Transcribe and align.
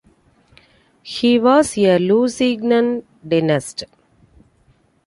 He 1.03 1.37
was 1.37 1.77
a 1.77 1.99
Lusignan 1.99 3.03
dynast. 3.23 3.83